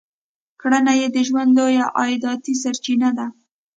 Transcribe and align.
کرنه 0.61 0.93
یې 0.99 1.07
د 1.11 1.17
ژوند 1.27 1.49
لویه 1.57 1.85
عایداتي 1.99 2.53
سرچینه 2.63 3.09
ده. 3.17 3.25